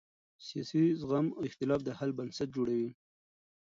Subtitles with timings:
[0.47, 2.89] سیاسي زغم د اختلاف د حل بنسټ جوړوي